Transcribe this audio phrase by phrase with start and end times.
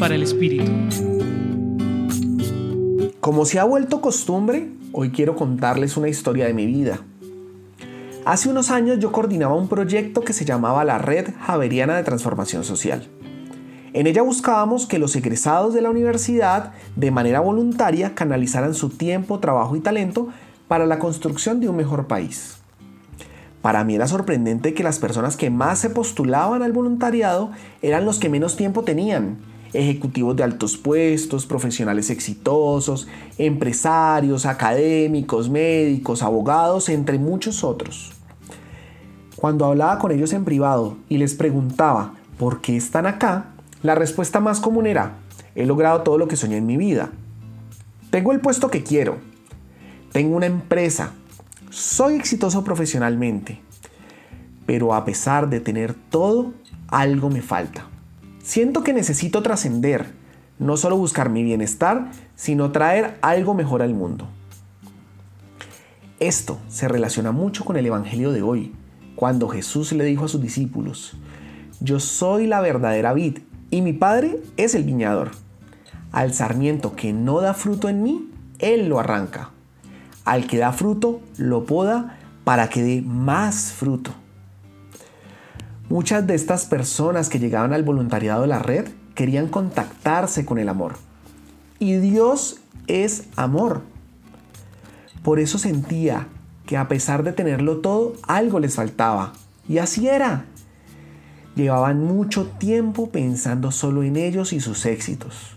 [0.00, 0.72] para el Espíritu.
[3.20, 7.00] Como se ha vuelto costumbre, hoy quiero contarles una historia de mi vida.
[8.24, 12.64] Hace unos años yo coordinaba un proyecto que se llamaba la Red Javeriana de Transformación
[12.64, 13.08] Social.
[13.92, 19.38] En ella buscábamos que los egresados de la universidad de manera voluntaria canalizaran su tiempo,
[19.38, 20.28] trabajo y talento
[20.66, 22.56] para la construcción de un mejor país.
[23.60, 27.50] Para mí era sorprendente que las personas que más se postulaban al voluntariado
[27.82, 36.22] eran los que menos tiempo tenían ejecutivos de altos puestos, profesionales exitosos, empresarios, académicos, médicos,
[36.22, 38.12] abogados, entre muchos otros.
[39.36, 43.46] Cuando hablaba con ellos en privado y les preguntaba por qué están acá,
[43.82, 45.14] la respuesta más común era,
[45.54, 47.10] he logrado todo lo que soñé en mi vida.
[48.10, 49.18] Tengo el puesto que quiero.
[50.12, 51.12] Tengo una empresa.
[51.70, 53.60] Soy exitoso profesionalmente.
[54.66, 56.52] Pero a pesar de tener todo,
[56.88, 57.86] algo me falta.
[58.50, 60.12] Siento que necesito trascender,
[60.58, 64.26] no solo buscar mi bienestar, sino traer algo mejor al mundo.
[66.18, 68.72] Esto se relaciona mucho con el Evangelio de hoy,
[69.14, 71.12] cuando Jesús le dijo a sus discípulos,
[71.78, 73.38] Yo soy la verdadera vid
[73.70, 75.30] y mi Padre es el viñador.
[76.10, 79.50] Al sarmiento que no da fruto en mí, Él lo arranca.
[80.24, 84.10] Al que da fruto, lo poda para que dé más fruto.
[85.90, 90.68] Muchas de estas personas que llegaban al voluntariado de la red querían contactarse con el
[90.68, 90.94] amor.
[91.80, 93.82] Y Dios es amor.
[95.24, 96.28] Por eso sentía
[96.64, 99.32] que a pesar de tenerlo todo, algo les faltaba.
[99.68, 100.44] Y así era.
[101.56, 105.56] Llevaban mucho tiempo pensando solo en ellos y sus éxitos.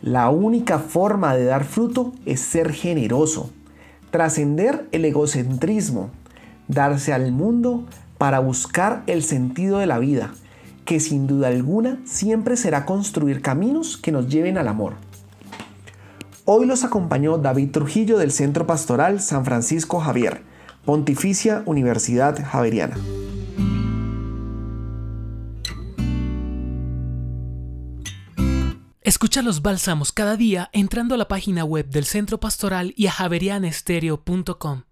[0.00, 3.50] La única forma de dar fruto es ser generoso,
[4.12, 6.10] trascender el egocentrismo,
[6.68, 7.84] darse al mundo
[8.18, 10.32] para buscar el sentido de la vida,
[10.84, 14.94] que sin duda alguna siempre será construir caminos que nos lleven al amor.
[16.44, 20.42] Hoy los acompañó David Trujillo del Centro Pastoral San Francisco Javier,
[20.84, 22.96] Pontificia Universidad Javeriana.
[29.06, 33.12] Escucha los bálsamos cada día entrando a la página web del Centro Pastoral y a
[33.12, 34.82] javerianestereo.com.